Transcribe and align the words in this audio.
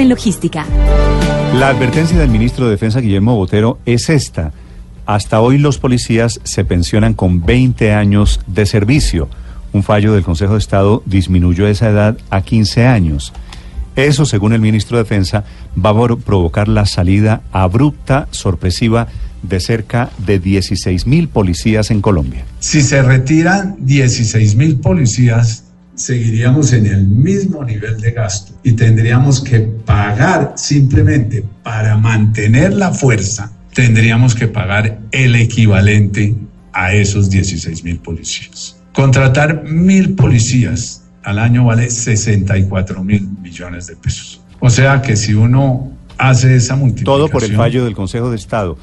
En 0.00 0.08
logística. 0.08 0.66
La 1.54 1.68
advertencia 1.68 2.18
del 2.18 2.28
ministro 2.28 2.64
de 2.64 2.72
Defensa 2.72 2.98
Guillermo 2.98 3.36
Botero 3.36 3.78
es 3.86 4.10
esta. 4.10 4.52
Hasta 5.06 5.40
hoy 5.40 5.56
los 5.56 5.78
policías 5.78 6.40
se 6.42 6.64
pensionan 6.64 7.14
con 7.14 7.46
20 7.46 7.92
años 7.92 8.40
de 8.48 8.66
servicio. 8.66 9.28
Un 9.72 9.84
fallo 9.84 10.12
del 10.12 10.24
Consejo 10.24 10.54
de 10.54 10.58
Estado 10.58 11.04
disminuyó 11.06 11.68
esa 11.68 11.90
edad 11.90 12.18
a 12.30 12.42
15 12.42 12.88
años. 12.88 13.32
Eso, 13.94 14.24
según 14.24 14.52
el 14.52 14.60
ministro 14.60 14.96
de 14.96 15.04
Defensa, 15.04 15.44
va 15.78 15.90
a 15.90 16.16
provocar 16.16 16.66
la 16.66 16.86
salida 16.86 17.42
abrupta, 17.52 18.26
sorpresiva, 18.32 19.06
de 19.44 19.60
cerca 19.60 20.10
de 20.18 20.40
16 20.40 21.06
mil 21.06 21.28
policías 21.28 21.92
en 21.92 22.00
Colombia. 22.00 22.44
Si 22.58 22.80
se 22.80 23.00
retiran 23.00 23.76
16 23.78 24.56
mil 24.56 24.80
policías, 24.80 25.64
seguiríamos 25.94 26.72
en 26.72 26.86
el 26.86 27.06
mismo 27.06 27.64
nivel 27.64 28.00
de 28.00 28.12
gasto 28.12 28.52
y 28.62 28.72
tendríamos 28.72 29.40
que 29.40 29.60
pagar 29.60 30.54
simplemente 30.56 31.44
para 31.62 31.96
mantener 31.96 32.72
la 32.72 32.92
fuerza, 32.92 33.52
tendríamos 33.72 34.34
que 34.34 34.48
pagar 34.48 35.00
el 35.12 35.36
equivalente 35.36 36.34
a 36.72 36.92
esos 36.92 37.30
16 37.30 37.84
mil 37.84 37.98
policías. 37.98 38.76
Contratar 38.92 39.64
mil 39.64 40.14
policías 40.14 41.04
al 41.22 41.38
año 41.38 41.64
vale 41.64 41.90
64 41.90 43.02
mil 43.02 43.28
millones 43.42 43.86
de 43.86 43.96
pesos. 43.96 44.40
O 44.60 44.70
sea 44.70 45.02
que 45.02 45.16
si 45.16 45.34
uno 45.34 45.92
hace 46.18 46.56
esa 46.56 46.76
multiplicación... 46.76 47.18
Todo 47.18 47.28
por 47.28 47.44
el 47.44 47.56
fallo 47.56 47.84
del 47.84 47.94
Consejo 47.94 48.30
de 48.30 48.36
Estado. 48.36 48.76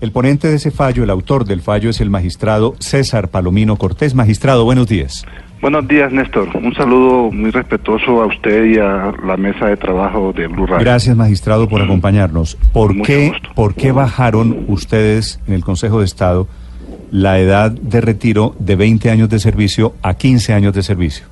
El 0.00 0.10
ponente 0.10 0.48
de 0.48 0.56
ese 0.56 0.72
fallo, 0.72 1.04
el 1.04 1.10
autor 1.10 1.44
del 1.44 1.62
fallo, 1.62 1.90
es 1.90 2.00
el 2.00 2.10
magistrado 2.10 2.74
César 2.80 3.28
Palomino 3.28 3.76
Cortés. 3.76 4.14
Magistrado, 4.14 4.64
buenos 4.64 4.88
días. 4.88 5.24
Buenos 5.62 5.86
días, 5.86 6.12
Néstor. 6.12 6.48
Un 6.56 6.74
saludo 6.74 7.30
muy 7.30 7.52
respetuoso 7.52 8.20
a 8.20 8.26
usted 8.26 8.64
y 8.64 8.78
a 8.78 9.12
la 9.24 9.36
mesa 9.36 9.66
de 9.66 9.76
trabajo 9.76 10.32
de 10.32 10.48
Blue 10.48 10.66
Radio. 10.66 10.84
Gracias, 10.84 11.16
magistrado, 11.16 11.68
por 11.68 11.80
acompañarnos. 11.80 12.56
¿Por 12.72 13.00
qué, 13.02 13.32
¿Por 13.54 13.76
qué 13.76 13.92
bajaron 13.92 14.64
ustedes 14.66 15.40
en 15.46 15.54
el 15.54 15.62
Consejo 15.62 16.00
de 16.00 16.06
Estado 16.06 16.48
la 17.12 17.38
edad 17.38 17.70
de 17.70 18.00
retiro 18.00 18.56
de 18.58 18.74
20 18.74 19.08
años 19.08 19.30
de 19.30 19.38
servicio 19.38 19.94
a 20.02 20.14
15 20.14 20.52
años 20.52 20.74
de 20.74 20.82
servicio? 20.82 21.26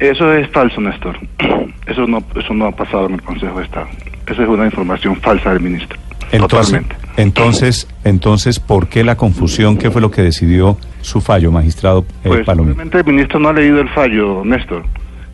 Eso 0.00 0.34
es 0.34 0.50
falso, 0.50 0.80
Néstor. 0.80 1.16
Eso 1.86 2.08
no, 2.08 2.22
eso 2.36 2.54
no 2.54 2.66
ha 2.66 2.72
pasado 2.72 3.06
en 3.06 3.14
el 3.14 3.22
Consejo 3.22 3.58
de 3.58 3.64
Estado. 3.64 3.86
Esa 4.26 4.42
es 4.42 4.48
una 4.48 4.64
información 4.64 5.16
falsa 5.16 5.52
del 5.52 5.60
ministro. 5.60 5.98
Entonces, 6.30 6.82
Entonces, 7.16 7.88
entonces, 8.04 8.60
¿por 8.60 8.88
qué 8.88 9.04
la 9.04 9.16
confusión? 9.16 9.76
¿Qué 9.76 9.90
fue 9.90 10.00
lo 10.00 10.10
que 10.10 10.22
decidió 10.22 10.76
su 11.00 11.20
fallo, 11.20 11.50
magistrado 11.50 12.04
eh, 12.24 12.28
pues, 12.44 12.48
el 12.48 13.04
ministro 13.04 13.38
no 13.38 13.48
ha 13.48 13.52
leído 13.52 13.80
el 13.80 13.88
fallo, 13.90 14.42
Néstor. 14.44 14.84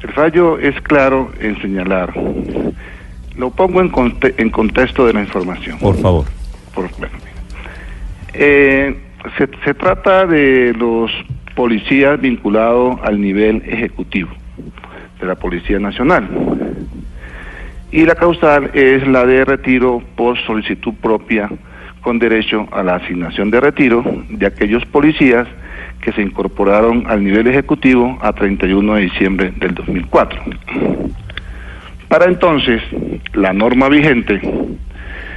El 0.02 0.12
fallo 0.12 0.58
es 0.58 0.80
claro 0.82 1.30
en 1.40 1.60
señalar. 1.60 2.12
Lo 3.36 3.50
pongo 3.50 3.80
en, 3.80 3.92
en 4.38 4.50
contexto 4.50 5.06
de 5.06 5.12
la 5.12 5.20
información. 5.20 5.78
Por 5.78 5.96
favor. 5.96 6.24
Eh, 8.34 8.96
se, 9.38 9.48
se 9.64 9.74
trata 9.74 10.26
de 10.26 10.74
los 10.74 11.10
policías 11.54 12.20
vinculados 12.20 12.98
al 13.02 13.20
nivel 13.20 13.62
ejecutivo 13.66 14.28
de 15.20 15.26
la 15.26 15.34
Policía 15.34 15.78
Nacional 15.78 16.28
y 17.96 18.04
la 18.04 18.14
causal 18.14 18.70
es 18.74 19.08
la 19.08 19.24
de 19.24 19.42
retiro 19.46 20.02
por 20.16 20.36
solicitud 20.44 20.92
propia 21.00 21.48
con 22.02 22.18
derecho 22.18 22.68
a 22.70 22.82
la 22.82 22.96
asignación 22.96 23.50
de 23.50 23.58
retiro 23.58 24.04
de 24.28 24.44
aquellos 24.44 24.84
policías 24.84 25.48
que 26.02 26.12
se 26.12 26.20
incorporaron 26.20 27.06
al 27.06 27.24
nivel 27.24 27.46
ejecutivo 27.46 28.18
a 28.20 28.34
31 28.34 28.96
de 28.96 29.00
diciembre 29.00 29.52
del 29.56 29.74
2004. 29.74 30.42
Para 32.08 32.26
entonces, 32.26 32.82
la 33.32 33.54
norma 33.54 33.88
vigente 33.88 34.42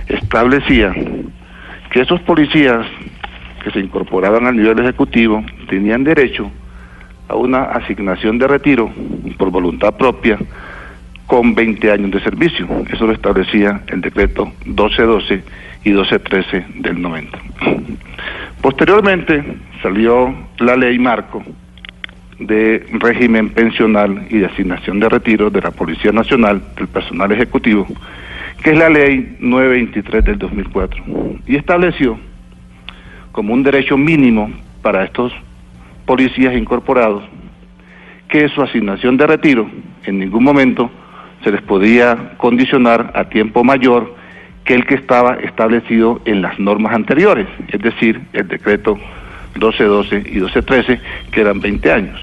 establecía 0.09 0.94
que 1.91 2.02
esos 2.02 2.20
policías 2.24 2.86
que 3.64 3.72
se 3.72 3.80
incorporaban 3.80 4.47
al 4.47 4.58
nivel 4.58 4.80
ejecutivo 4.80 5.46
tenían 5.70 6.03
derecho 6.03 6.52
a 7.30 7.36
una 7.36 7.64
asignación 7.64 8.38
de 8.38 8.47
retiro 8.50 8.91
por 9.38 9.50
voluntad 9.50 9.96
propia 9.96 10.38
con 11.29 11.53
20 11.53 11.91
años 11.91 12.09
de 12.09 12.19
servicio. 12.22 12.67
Eso 12.91 13.06
lo 13.06 13.13
establecía 13.13 13.84
el 13.90 14.01
decreto 14.01 14.51
1212 14.66 15.44
y 15.84 15.90
1213 15.90 16.66
del 16.79 17.00
90. 17.00 17.38
Posteriormente 18.63 19.44
salió 19.84 20.34
la 20.57 20.75
ley 20.75 20.97
marco 20.97 21.44
de 22.40 22.84
régimen 22.94 23.51
pensional 23.51 24.25
y 24.31 24.40
de 24.40 24.47
asignación 24.47 25.00
de 25.00 25.07
retiro 25.07 25.51
de 25.51 25.62
la 25.62 25.69
Policía 25.69 26.12
Nacional 26.12 26.63
del 26.75 26.88
personal 26.88 27.31
ejecutivo, 27.31 27.85
que 28.63 28.72
es 28.72 28.78
la 28.79 28.90
ley 28.90 29.38
923 29.40 30.25
del 30.25 30.40
2004, 30.40 31.03
y 31.46 31.57
estableció 31.57 32.17
como 33.31 33.53
un 33.53 33.61
derecho 33.61 33.97
mínimo 33.97 34.50
para 34.81 35.03
estos 35.03 35.31
policías 36.07 36.56
incorporados 36.57 37.23
que 38.28 38.50
su 38.50 38.63
asignación 38.63 39.16
de 39.16 39.28
retiro 39.28 39.69
en 40.06 40.17
ningún 40.17 40.44
momento 40.44 40.90
se 41.44 41.51
les 41.51 41.61
podía 41.61 42.33
condicionar 42.38 43.11
a 43.16 43.25
tiempo 43.25 43.63
mayor 43.63 44.16
que 44.66 44.75
el 44.75 44.85
que 44.85 44.95
estaba 44.95 45.35
establecido 45.35 46.22
en 46.25 46.41
las 46.41 46.59
normas 46.59 46.94
anteriores, 46.94 47.47
es 47.69 47.81
decir, 47.81 48.22
el 48.33 48.47
decreto 48.47 49.00
1212 49.55 50.16
y 50.29 50.35
1213, 50.35 50.99
que 51.31 51.41
eran 51.41 51.59
20 51.59 51.91
años. 51.91 52.22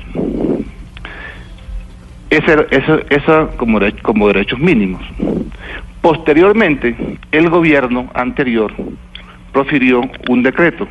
Esa, 2.31 3.49
como, 3.57 4.29
derechos 4.29 4.59
mínimos. 4.59 5.03
Posteriormente, 6.01 6.97
el 7.33 7.51
gobierno 7.51 8.11
anterior 8.15 8.73
profirió 9.53 10.03
un 10.29 10.43
decreto, 10.43 10.87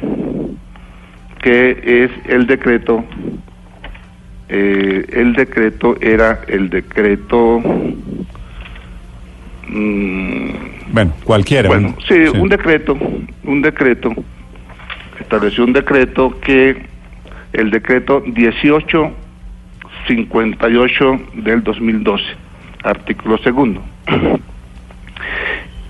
que 1.41 2.03
es 2.03 2.11
el 2.27 2.47
decreto, 2.47 3.03
eh, 4.49 5.05
el 5.13 5.33
decreto 5.33 5.95
era 6.01 6.41
el 6.47 6.69
decreto 6.69 7.61
Mm, 9.67 10.49
bueno, 10.91 11.13
cualquiera. 11.23 11.67
Bueno, 11.67 11.95
sí, 12.07 12.13
un 12.37 12.49
decreto, 12.49 12.95
un 13.43 13.61
decreto, 13.61 14.13
estableció 15.19 15.63
un 15.63 15.73
decreto 15.73 16.39
que 16.39 16.85
el 17.53 17.71
decreto 17.71 18.21
1858 18.21 21.19
del 21.35 21.63
2012, 21.63 22.23
artículo 22.83 23.39
segundo, 23.39 23.81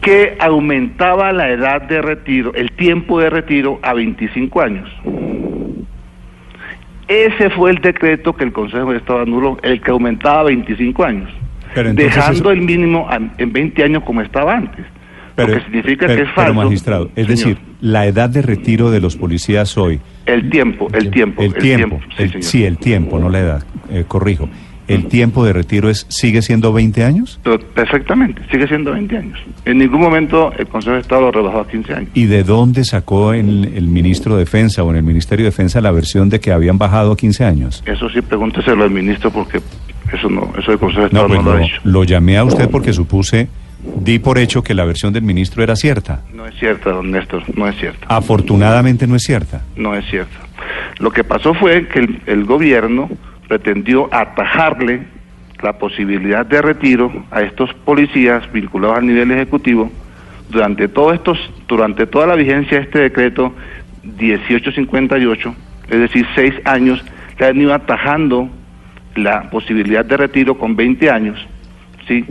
que 0.01 0.37
aumentaba 0.39 1.33
la 1.33 1.49
edad 1.49 1.81
de 1.81 2.01
retiro, 2.01 2.53
el 2.53 2.71
tiempo 2.71 3.19
de 3.19 3.29
retiro 3.29 3.79
a 3.81 3.93
25 3.93 4.61
años. 4.61 4.89
Ese 7.07 7.51
fue 7.51 7.69
el 7.71 7.81
decreto 7.81 8.35
que 8.35 8.45
el 8.45 8.51
Consejo 8.51 8.91
de 8.91 8.97
Estado 8.97 9.21
anuló, 9.21 9.59
el 9.61 9.79
que 9.81 9.91
aumentaba 9.91 10.39
a 10.39 10.43
25 10.43 11.03
años 11.03 11.29
dejando 11.93 12.51
el 12.51 12.61
mínimo 12.61 13.07
en 13.37 13.53
20 13.53 13.83
años 13.83 14.03
como 14.03 14.21
estaba 14.21 14.55
antes. 14.55 14.85
Pero, 15.35 15.49
lo 15.49 15.57
que 15.57 15.63
significa 15.65 16.07
que 16.07 16.21
es 16.21 16.31
falso. 16.31 16.53
magistrado, 16.53 17.11
es 17.15 17.27
decir, 17.27 17.57
la 17.81 18.05
edad 18.05 18.29
de 18.29 18.41
retiro 18.41 18.89
de 18.89 19.01
los 19.01 19.17
policías 19.17 19.77
hoy. 19.77 19.99
El 20.25 20.49
tiempo, 20.49 20.87
el 20.93 21.11
tiempo. 21.11 21.43
El, 21.43 21.53
tiempo, 21.53 21.99
sí, 22.39 22.63
el 22.63 22.77
tiempo, 22.77 23.19
no 23.19 23.29
la 23.29 23.39
edad, 23.39 23.63
eh, 23.89 24.05
corrijo. 24.07 24.49
¿El 24.87 25.07
tiempo 25.07 25.43
de 25.43 25.51
retiro 25.51 25.89
es 25.89 26.05
sigue 26.09 26.43
siendo 26.43 26.71
20 26.71 27.03
años? 27.03 27.39
Perfectamente, 27.73 28.43
sigue 28.51 28.67
siendo 28.67 28.91
20 28.91 29.17
años. 29.17 29.39
En 29.65 29.79
ningún 29.79 29.99
momento 29.99 30.53
el 30.57 30.67
Consejo 30.67 30.93
de 30.93 31.01
Estado 31.01 31.21
lo 31.21 31.31
rebajó 31.31 31.61
a 31.61 31.67
15 31.67 31.93
años. 31.93 32.09
¿Y 32.13 32.25
de 32.25 32.43
dónde 32.43 32.83
sacó 32.83 33.33
el, 33.33 33.71
el 33.75 33.87
ministro 33.87 34.35
de 34.35 34.41
Defensa 34.41 34.83
o 34.83 34.91
en 34.91 34.97
el 34.97 35.03
Ministerio 35.03 35.45
de 35.45 35.49
Defensa 35.49 35.81
la 35.81 35.91
versión 35.91 36.29
de 36.29 36.39
que 36.39 36.51
habían 36.51 36.77
bajado 36.77 37.13
a 37.13 37.17
15 37.17 37.43
años? 37.43 37.83
Eso 37.87 38.09
sí, 38.09 38.21
pregúnteselo 38.21 38.83
al 38.83 38.91
ministro 38.91 39.31
porque 39.31 39.59
eso 40.13 40.29
no, 40.29 40.53
eso 40.57 40.71
el 40.71 40.79
Consejo 40.79 41.01
de 41.01 41.07
Estado 41.07 41.27
no, 41.27 41.33
pues 41.35 41.45
lo, 41.45 41.51
ha 41.51 41.57
dicho. 41.57 41.81
Lo 41.83 42.03
llamé 42.03 42.37
a 42.37 42.43
usted 42.43 42.69
porque 42.69 42.93
supuse, 42.93 43.47
di 44.01 44.19
por 44.19 44.37
hecho 44.37 44.63
que 44.63 44.73
la 44.73 44.85
versión 44.85 45.13
del 45.13 45.23
ministro 45.23 45.63
era 45.63 45.75
cierta. 45.75 46.21
No 46.33 46.45
es 46.45 46.55
cierta, 46.55 46.91
don 46.91 47.11
Néstor, 47.11 47.43
no 47.57 47.67
es 47.67 47.75
cierta. 47.77 48.07
Afortunadamente 48.09 49.07
no 49.07 49.15
es 49.15 49.23
cierta. 49.23 49.61
No 49.75 49.95
es 49.95 50.05
cierta. 50.05 50.37
Lo 50.99 51.11
que 51.11 51.23
pasó 51.23 51.53
fue 51.53 51.87
que 51.87 52.07
el, 52.25 52.45
gobierno 52.45 53.09
pretendió 53.47 54.09
atajarle 54.13 55.01
la 55.61 55.73
posibilidad 55.77 56.45
de 56.45 56.61
retiro 56.61 57.11
a 57.31 57.41
estos 57.41 57.73
policías 57.73 58.51
vinculados 58.51 58.97
al 58.97 59.07
nivel 59.07 59.31
ejecutivo 59.31 59.91
durante 60.49 60.87
todos 60.87 61.15
estos, 61.15 61.37
durante 61.67 62.05
toda 62.05 62.27
la 62.27 62.35
vigencia 62.35 62.77
de 62.77 62.83
este 62.83 62.99
decreto 62.99 63.53
1858, 64.03 65.55
es 65.89 65.99
decir, 65.99 66.25
seis 66.35 66.53
años, 66.65 67.03
le 67.39 67.45
han 67.45 67.59
ido 67.59 67.73
atajando 67.73 68.49
la 69.15 69.49
posibilidad 69.49 70.05
de 70.05 70.17
retiro 70.17 70.57
con 70.57 70.75
20 70.75 71.09
años, 71.09 71.45
¿sí? 72.07 72.25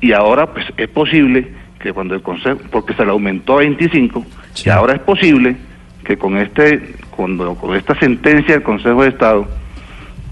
Y 0.00 0.12
ahora 0.12 0.46
pues 0.52 0.66
es 0.76 0.88
posible 0.88 1.48
que 1.80 1.92
cuando 1.92 2.14
el 2.14 2.22
Consejo, 2.22 2.60
porque 2.70 2.94
se 2.94 3.04
le 3.04 3.10
aumentó 3.10 3.54
a 3.54 3.58
25, 3.58 4.24
y 4.64 4.68
ahora 4.68 4.94
es 4.94 5.00
posible 5.00 5.56
que 6.04 6.16
con 6.16 6.36
este, 6.38 6.94
cuando, 7.10 7.54
con 7.54 7.76
esta 7.76 7.94
sentencia 7.98 8.54
del 8.54 8.62
Consejo 8.62 9.02
de 9.02 9.08
Estado, 9.08 9.48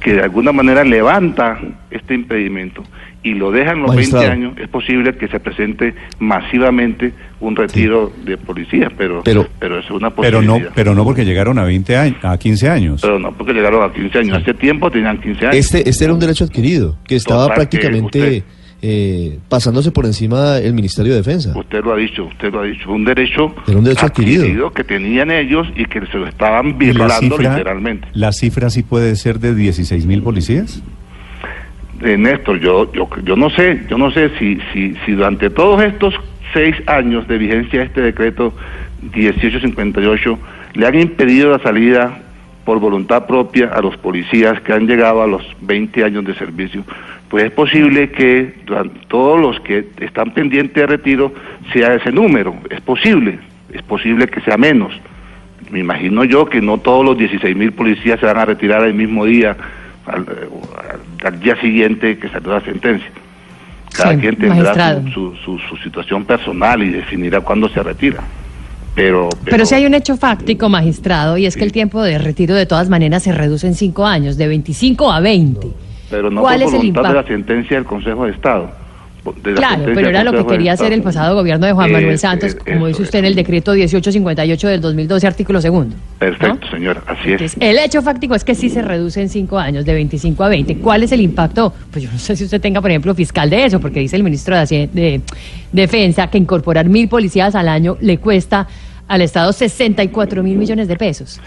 que 0.01 0.15
de 0.15 0.23
alguna 0.23 0.53
manera 0.53 0.83
levanta 0.83 1.59
este 1.91 2.15
impedimento 2.15 2.83
y 3.23 3.35
lo 3.35 3.51
deja 3.51 3.73
en 3.73 3.83
los 3.83 3.95
20 3.95 4.19
años, 4.27 4.55
es 4.59 4.69
posible 4.69 5.15
que 5.15 5.29
se 5.29 5.41
presente 5.41 5.95
masivamente 6.19 7.13
un 7.41 7.55
retiro 7.55 8.13
de 8.25 8.37
policías, 8.37 8.93
pero, 8.97 9.23
pero, 9.25 9.47
pero 9.59 9.79
es 9.79 9.91
una 9.91 10.11
posibilidad. 10.11 10.41
Pero 10.41 10.59
no, 10.59 10.71
pero 10.75 10.95
no 10.95 11.05
porque 11.05 11.25
llegaron 11.25 11.59
a 11.59 11.65
20 11.65 11.97
años, 11.97 12.17
a 12.23 12.39
15 12.39 12.69
años. 12.69 13.01
Pero 13.03 13.19
no 13.19 13.33
porque 13.33 13.53
llegaron 13.53 13.83
a 13.83 13.93
15 13.93 14.19
años. 14.19 14.39
Hace 14.39 14.55
tiempo 14.55 14.91
tenían 14.91 15.21
15 15.21 15.47
años. 15.47 15.57
Este, 15.57 15.89
este 15.89 16.05
era 16.05 16.15
un 16.15 16.21
derecho 16.21 16.45
adquirido, 16.45 16.97
que 17.07 17.17
estaba 17.17 17.53
prácticamente 17.55 18.43
eh, 18.83 19.39
pasándose 19.49 19.91
por 19.91 20.07
encima 20.07 20.57
el 20.57 20.73
Ministerio 20.73 21.13
de 21.13 21.19
Defensa. 21.19 21.53
Usted 21.55 21.85
lo 21.85 21.93
ha 21.93 21.97
dicho, 21.97 22.25
usted 22.25 22.51
lo 22.51 22.61
ha 22.61 22.65
dicho. 22.65 22.91
Un 22.91 23.05
derecho, 23.05 23.55
un 23.67 23.85
derecho 23.85 24.07
adquirido. 24.07 24.73
que 24.73 24.85
tenían 24.85 25.31
ellos 25.31 25.67
y 25.77 25.85
que 25.85 26.07
se 26.07 26.17
lo 26.17 26.27
estaban 26.27 26.79
violando 26.79 27.37
literalmente. 27.37 28.09
¿La 28.15 28.33
cifra 28.33 28.71
sí 28.71 28.83
puede 28.83 29.17
ser 29.17 29.41
de 29.41 29.55
16 29.55 30.07
mil 30.07 30.23
policías? 30.23 30.83
Eh, 32.03 32.17
Néstor, 32.17 32.59
yo, 32.61 32.93
yo, 32.93 33.09
yo 33.25 33.37
no 33.37 33.51
sé, 33.51 33.85
yo 33.89 33.99
no 33.99 34.11
sé 34.11 34.31
si, 34.39 34.59
si, 34.73 34.95
si 35.05 35.13
durante 35.13 35.51
todos 35.51 35.83
estos 35.83 36.15
seis 36.53 36.75
años 36.87 37.29
de 37.29 37.39
vigencia 37.39 37.81
de 37.81 37.87
este 37.87 38.01
decreto 38.01 38.55
1858 39.03 40.39
le 40.75 40.87
han 40.87 40.95
impedido 40.99 41.51
la 41.51 41.59
salida 41.59 42.19
por 42.65 42.81
voluntad 42.81 43.27
propia 43.27 43.69
a 43.69 43.81
los 43.81 43.97
policías 43.97 44.61
que 44.63 44.73
han 44.73 44.87
llegado 44.87 45.23
a 45.23 45.27
los 45.27 45.43
20 45.61 46.05
años 46.05 46.25
de 46.25 46.35
servicio 46.35 46.85
pues 47.31 47.45
es 47.45 47.53
posible 47.53 48.11
que 48.11 48.55
todos 49.07 49.41
los 49.41 49.61
que 49.61 49.89
están 50.01 50.35
pendientes 50.35 50.75
de 50.75 50.87
retiro 50.87 51.33
sea 51.73 51.95
ese 51.95 52.11
número, 52.11 52.57
es 52.69 52.81
posible, 52.81 53.39
es 53.73 53.83
posible 53.83 54.27
que 54.27 54.41
sea 54.41 54.57
menos. 54.57 54.93
Me 55.71 55.79
imagino 55.79 56.25
yo 56.25 56.47
que 56.47 56.61
no 56.61 56.79
todos 56.79 57.05
los 57.05 57.17
16 57.17 57.57
mil 57.57 57.71
policías 57.71 58.19
se 58.19 58.27
van 58.27 58.39
a 58.39 58.45
retirar 58.45 58.83
el 58.85 58.95
mismo 58.95 59.25
día, 59.25 59.57
al, 61.25 61.41
día 61.41 61.61
siguiente 61.61 62.19
que 62.19 62.29
salió 62.29 62.53
la 62.53 62.61
sentencia. 62.61 63.11
Cada 63.93 64.17
quien 64.17 64.37
tendrá 64.37 65.03
su, 65.13 65.35
su, 65.45 65.77
situación 65.83 66.25
personal 66.25 66.83
y 66.83 66.91
definirá 66.91 67.41
cuándo 67.41 67.69
se 67.69 67.83
retira. 67.83 68.23
Pero, 68.95 69.29
pero, 69.45 69.67
si 69.67 69.75
hay 69.75 69.87
un 69.87 69.95
hecho 69.95 70.17
fáctico, 70.17 70.69
magistrado, 70.69 71.37
y 71.39 71.47
es 71.47 71.57
que 71.57 71.65
el 71.65 71.73
tiempo 71.73 72.03
de 72.03 72.19
retiro 72.19 72.55
de 72.55 72.67
todas 72.67 72.89
maneras 72.89 73.23
se 73.23 73.33
reduce 73.33 73.67
en 73.67 73.75
cinco 73.75 74.07
años, 74.07 74.37
de 74.37 74.49
25 74.49 75.11
a 75.11 75.21
20 75.21 75.69
pero 76.11 76.31
no 76.31 76.43
por 76.43 76.59
voluntad 76.59 77.03
de 77.05 77.15
la 77.15 77.27
sentencia 77.27 77.77
del 77.77 77.87
Consejo 77.87 78.27
de 78.27 78.33
Estado. 78.33 78.71
Claro, 79.43 79.85
pero 79.95 80.09
era 80.09 80.25
lo 80.25 80.33
que 80.33 80.47
quería 80.47 80.73
hacer 80.73 80.93
el 80.93 81.03
pasado 81.03 81.35
gobierno 81.35 81.67
de 81.67 81.73
Juan 81.73 81.93
Manuel 81.93 82.19
Santos, 82.19 82.55
como 82.55 82.87
dice 82.87 83.03
usted 83.03 83.21
en 83.21 83.25
el 83.27 83.35
decreto 83.35 83.73
1858 83.73 84.69
del 84.69 84.81
2012, 84.81 85.27
artículo 85.27 85.61
segundo. 85.61 85.97
Perfecto, 86.19 86.69
señora, 86.71 87.03
así 87.07 87.33
es. 87.33 87.57
el 87.61 87.79
hecho 87.79 88.03
fáctico 88.03 88.35
es 88.35 88.45
que 88.45 88.55
sí 88.55 88.69
se 88.69 88.83
reduce 88.83 89.21
en 89.21 89.29
cinco 89.29 89.59
años, 89.59 89.85
de 89.85 89.95
25 89.95 90.45
a 90.45 90.49
20. 90.49 90.77
¿Cuál 90.79 91.03
es 91.03 91.13
el 91.13 91.21
impacto? 91.21 91.73
Pues 91.91 92.05
yo 92.05 92.11
no 92.11 92.19
sé 92.19 92.37
si 92.37 92.45
usted 92.45 92.61
tenga, 92.61 92.81
por 92.81 92.91
ejemplo, 92.91 93.15
fiscal 93.15 93.51
de 93.51 93.65
eso, 93.65 93.81
porque 93.81 94.01
dice 94.01 94.17
el 94.17 94.23
ministro 94.23 94.57
de, 94.57 94.89
de 94.93 95.21
Defensa 95.73 96.29
que 96.29 96.39
incorporar 96.39 96.89
mil 96.89 97.09
policías 97.09 97.55
al 97.55 97.69
año 97.69 97.97
le 98.01 98.19
cuesta 98.19 98.67
al 99.09 99.23
Estado 99.23 99.53
64 99.53 100.43
mil 100.43 100.57
millones 100.57 100.89
de 100.89 100.97
pesos. 100.97 101.41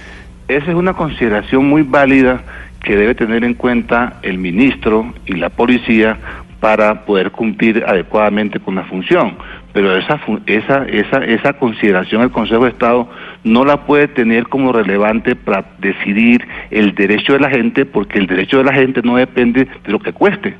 Esa 0.47 0.71
es 0.71 0.75
una 0.75 0.93
consideración 0.93 1.67
muy 1.67 1.83
válida 1.83 2.41
que 2.83 2.97
debe 2.97 3.15
tener 3.15 3.43
en 3.45 3.53
cuenta 3.53 4.19
el 4.21 4.37
ministro 4.37 5.13
y 5.25 5.33
la 5.33 5.49
policía 5.49 6.17
para 6.63 7.03
poder 7.03 7.31
cumplir 7.31 7.83
adecuadamente 7.85 8.57
con 8.57 8.75
la 8.75 8.85
función. 8.85 9.35
Pero 9.73 9.97
esa, 9.97 10.17
esa, 10.45 10.85
esa, 10.85 11.17
esa 11.25 11.51
consideración 11.59 12.21
el 12.21 12.31
Consejo 12.31 12.63
de 12.63 12.69
Estado 12.69 13.09
no 13.43 13.65
la 13.65 13.85
puede 13.85 14.07
tener 14.07 14.47
como 14.47 14.71
relevante 14.71 15.35
para 15.35 15.65
decidir 15.79 16.47
el 16.71 16.95
derecho 16.95 17.33
de 17.33 17.41
la 17.41 17.49
gente, 17.49 17.85
porque 17.85 18.17
el 18.17 18.27
derecho 18.27 18.59
de 18.59 18.63
la 18.63 18.73
gente 18.73 19.01
no 19.03 19.17
depende 19.17 19.65
de 19.65 19.91
lo 19.91 19.99
que 19.99 20.13
cueste. 20.13 20.55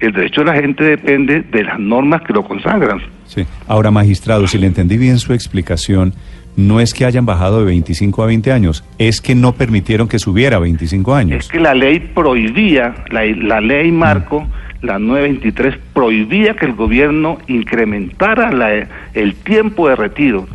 El 0.00 0.12
derecho 0.12 0.42
de 0.42 0.46
la 0.46 0.54
gente 0.54 0.84
depende 0.84 1.40
de 1.40 1.64
las 1.64 1.80
normas 1.80 2.22
que 2.22 2.32
lo 2.32 2.44
consagran. 2.44 3.00
Sí. 3.24 3.44
Ahora, 3.66 3.90
magistrado, 3.90 4.46
si 4.46 4.58
le 4.58 4.68
entendí 4.68 4.96
bien 4.96 5.18
su 5.18 5.32
explicación, 5.32 6.14
no 6.54 6.78
es 6.78 6.94
que 6.94 7.04
hayan 7.04 7.26
bajado 7.26 7.58
de 7.58 7.64
25 7.64 8.22
a 8.22 8.26
20 8.26 8.52
años, 8.52 8.84
es 8.98 9.20
que 9.20 9.34
no 9.34 9.54
permitieron 9.54 10.06
que 10.06 10.20
subiera 10.20 10.58
a 10.58 10.60
25 10.60 11.14
años. 11.16 11.40
Es 11.40 11.48
que 11.48 11.58
la 11.58 11.74
ley 11.74 11.98
prohibía, 11.98 12.94
la, 13.10 13.60
ley 13.60 13.90
marco, 13.90 14.46
la 14.82 14.98
923, 14.98 15.76
prohibía 15.92 16.54
que 16.54 16.66
el 16.66 16.74
gobierno 16.74 17.38
incrementara 17.48 18.88
el 19.14 19.34
tiempo 19.34 19.88
de 19.88 19.96
retiro, 19.96 20.46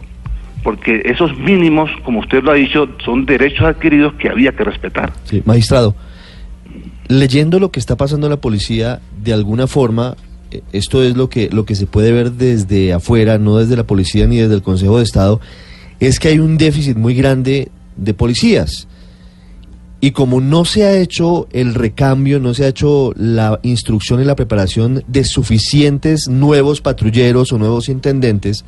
porque 0.64 1.02
esos 1.06 1.38
mínimos, 1.38 1.90
como 2.04 2.20
usted 2.20 2.42
lo 2.44 2.52
ha 2.52 2.56
dicho, 2.56 2.88
son 3.04 3.26
derechos 3.26 3.66
adquiridos 3.66 4.14
que 4.14 4.30
había 4.30 4.54
que 4.54 4.64
respetar. 4.64 5.12
Sí, 5.26 5.42
magistrado, 5.46 5.96
leyendo 7.08 7.60
lo 7.60 7.72
que 7.72 7.80
está 7.80 7.98
pasando 7.98 8.28
en 8.28 8.32
la 8.32 8.42
policía, 8.42 9.02
de 9.22 9.34
alguna 9.34 9.68
forma, 9.68 10.16
eh, 10.52 10.62
esto 10.72 11.04
es 11.04 11.18
lo 11.18 11.30
que, 11.30 11.50
lo 11.52 11.66
que 11.66 11.76
se 11.76 11.86
puede 11.86 12.12
ver 12.12 12.32
desde 12.32 12.94
afuera, 12.94 13.38
no 13.38 13.58
desde 13.58 13.76
la 13.76 13.84
policía 13.86 14.26
ni 14.26 14.38
desde 14.38 14.56
el 14.56 14.62
Consejo 14.62 14.98
de 14.98 15.04
Estado, 15.04 15.42
es 16.00 16.20
que 16.20 16.30
hay 16.30 16.40
un 16.40 16.58
déficit 16.58 16.98
muy 16.98 17.14
grande 17.14 17.70
de 17.98 18.14
policías. 18.14 18.88
Y 20.04 20.12
como 20.12 20.42
no 20.42 20.66
se 20.66 20.84
ha 20.84 20.98
hecho 20.98 21.48
el 21.54 21.76
recambio, 21.76 22.42
no 22.42 22.54
se 22.54 22.66
ha 22.66 22.68
hecho 22.68 23.14
la 23.16 23.62
instrucción 23.64 24.20
y 24.20 24.26
la 24.26 24.36
preparación 24.36 25.02
de 25.08 25.24
suficientes 25.24 26.28
nuevos 26.28 26.82
patrulleros 26.82 27.54
o 27.54 27.58
nuevos 27.58 27.88
intendentes, 27.88 28.66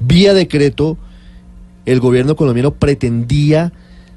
vía 0.00 0.32
decreto, 0.32 0.96
el 1.84 2.00
gobierno 2.00 2.34
colombiano 2.34 2.70
pretendía 2.70 3.72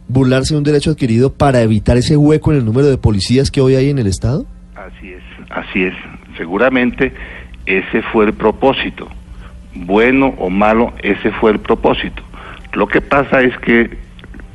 burlarse 0.08 0.54
de 0.54 0.60
un 0.60 0.64
derecho 0.64 0.92
adquirido 0.92 1.34
para 1.34 1.60
evitar 1.60 1.98
ese 1.98 2.16
hueco 2.16 2.54
en 2.54 2.60
el 2.60 2.66
número 2.66 2.88
de 2.88 2.98
policías 2.98 3.52
que 3.52 3.60
hoy 3.60 3.76
hay 3.76 3.90
en 3.90 4.00
el 4.00 4.08
Estado? 4.08 4.46
Así 4.74 5.10
es, 5.10 5.24
así 5.50 5.84
es. 5.84 5.96
Seguramente 6.38 7.12
ese 7.66 8.02
fue 8.04 8.24
el 8.24 8.32
propósito. 8.32 9.10
Bueno 9.76 10.34
o 10.38 10.50
malo, 10.50 10.94
ese 11.04 11.30
fue 11.30 11.52
el 11.52 11.60
propósito. 11.60 12.24
Lo 12.72 12.88
que 12.88 13.02
pasa 13.02 13.42
es 13.42 13.58
que 13.58 13.98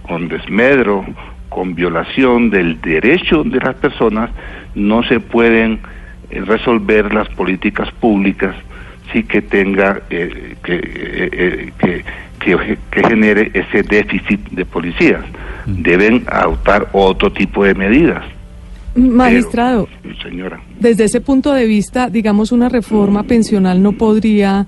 con 0.09 0.29
desmedro, 0.29 1.05
con 1.53 1.75
violación 1.75 2.51
del 2.51 2.81
derecho 2.81 3.45
de 3.45 3.59
las 3.59 3.75
personas, 3.77 4.31
no 4.75 5.03
se 5.03 5.21
pueden 5.21 5.81
eh, 6.31 6.41
resolver 6.41 7.13
las 7.13 7.29
políticas 7.31 7.91
públicas 7.93 8.55
sí 9.13 9.23
que 9.25 9.43
tenga 9.43 10.01
eh, 10.11 10.57
eh, 10.67 11.73
que, 11.79 12.05
que, 12.39 12.79
que, 12.91 13.09
genere 13.09 13.51
ese 13.53 13.83
déficit 13.83 14.41
de 14.51 14.65
policías. 14.65 15.23
Mm. 15.67 15.83
Deben 15.83 16.25
adoptar 16.27 16.89
otro 16.93 17.31
tipo 17.33 17.65
de 17.65 17.75
medidas. 17.75 18.25
Magistrado, 18.95 19.89
señora. 20.23 20.61
desde 20.79 21.05
ese 21.05 21.23
punto 21.23 21.55
de 21.55 21.67
vista, 21.67 22.11
digamos, 22.11 22.53
una 22.53 22.69
reforma 22.69 23.23
pensional 23.23 23.83
no 23.83 23.93
podría 23.93 24.67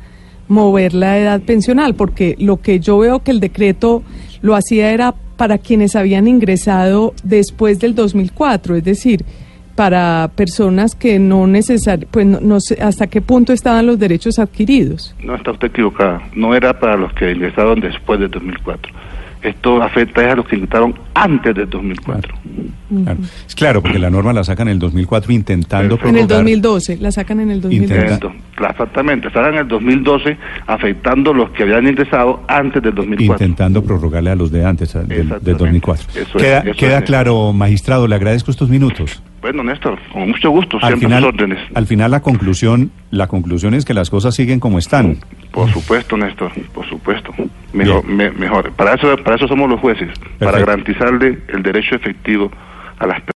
mover 0.49 0.95
la 0.95 1.19
edad 1.19 1.43
pensional, 1.43 1.95
porque 1.95 2.35
lo 2.39 2.59
que 2.59 2.81
yo 2.81 2.99
veo 2.99 3.23
que 3.23 3.33
el 3.33 3.41
decreto 3.41 4.03
lo 4.41 4.55
hacía 4.55 4.93
era 4.93 5.15
para 5.37 5.59
quienes 5.59 5.97
habían 5.97 6.29
ingresado 6.29 7.15
después 7.23 7.81
del 7.81 7.95
2004, 7.95 8.77
es 8.77 8.85
decir, 8.85 9.25
para 9.75 10.31
personas 10.37 10.95
que 10.95 11.19
no 11.19 11.47
necesariamente, 11.47 12.09
pues 12.11 12.27
no, 12.27 12.61
sé 12.61 12.81
hasta 12.81 13.09
qué 13.09 13.21
punto 13.21 13.53
estaban 13.53 13.87
los 13.87 13.99
derechos 13.99 14.39
adquiridos. 14.39 15.15
No 15.23 15.35
está 15.35 15.51
usted 15.51 15.69
equivocada, 15.69 16.23
no 16.35 16.55
era 16.55 16.79
para 16.79 16.97
los 16.97 17.13
que 17.15 17.33
ingresaron 17.33 17.81
después 17.81 18.21
del 18.21 18.31
2004 18.31 18.93
esto 19.45 19.83
afecta 19.83 20.33
a 20.33 20.37
los 20.37 20.47
que 20.47 20.57
ingresaron 20.57 20.95
antes 21.15 21.55
del 21.55 21.69
2004. 21.69 22.35
Claro. 23.05 23.21
Es 23.47 23.55
claro, 23.55 23.83
porque 23.83 23.99
la 23.99 24.11
norma 24.11 24.33
la 24.33 24.45
sacan 24.45 24.69
en 24.69 24.73
el 24.73 24.79
2004 24.79 25.33
intentando 25.33 25.99
En 26.05 26.17
el 26.17 26.27
2012, 26.27 26.99
la 26.99 27.11
sacan 27.11 27.41
en 27.41 27.51
el 27.51 27.61
2012. 27.61 28.21
exactamente, 28.57 29.29
sacan 29.31 29.55
en 29.55 29.61
el 29.61 29.69
2012 29.69 30.37
afectando 30.67 31.33
a 31.33 31.35
los 31.35 31.51
que 31.51 31.65
habían 31.65 31.87
ingresado 31.87 32.43
antes 32.49 32.83
del 32.83 32.95
2004. 32.95 33.45
Intentando 33.45 33.83
prorrogarle 33.83 34.31
a 34.31 34.37
los 34.37 34.51
de 34.51 34.65
antes, 34.65 34.95
del, 35.07 35.29
2004. 35.29 36.07
queda, 36.39 36.63
queda 36.73 37.03
claro, 37.03 37.53
magistrado, 37.53 38.07
le 38.07 38.15
agradezco 38.15 38.51
estos 38.51 38.69
minutos. 38.69 39.23
Bueno, 39.45 39.63
Néstor, 39.63 39.99
con 40.11 40.31
mucho 40.31 40.49
gusto, 40.49 40.79
al 40.81 40.95
siempre 40.95 41.07
final, 41.07 41.25
órdenes. 41.25 41.59
Al 41.75 41.87
final 41.87 42.11
la 42.11 42.21
conclusión, 42.21 42.91
la 43.11 43.27
conclusión 43.27 43.75
es 43.75 43.85
que 43.85 43.93
las 43.93 44.09
cosas 44.09 44.35
siguen 44.35 44.59
como 44.59 44.79
están. 44.79 45.19
Por 45.53 45.71
supuesto, 45.71 46.17
Néstor, 46.17 46.51
por 46.73 46.89
supuesto. 46.89 47.31
Mejor, 47.75 48.07
mejor. 48.07 48.73
Para 48.73 48.95
eso, 48.95 49.15
para 49.23 49.37
eso 49.37 49.47
somos 49.47 49.69
los 49.69 49.79
jueces, 49.81 50.09
para 50.39 50.61
garantizarle 50.61 51.41
el 51.49 51.63
derecho 51.63 51.95
efectivo 51.95 52.51
a 52.99 53.07
las 53.07 53.21
personas. 53.21 53.33